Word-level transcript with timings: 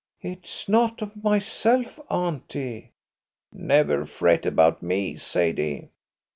"It's 0.23 0.67
not 0.67 1.03
of 1.03 1.23
myself, 1.23 1.99
auntie." 2.09 2.89
"Never 3.53 4.07
fret 4.07 4.47
about 4.47 4.81
me, 4.81 5.15
Sadie." 5.17 5.89